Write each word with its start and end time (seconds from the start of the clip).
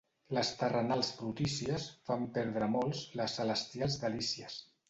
Les 0.35 0.49
terrenals 0.61 1.11
brutícies 1.19 1.85
fan 2.09 2.25
perdre 2.39 2.67
a 2.69 2.73
molts 2.79 3.05
les 3.21 3.39
celestials 3.41 4.03
delícies. 4.07 4.61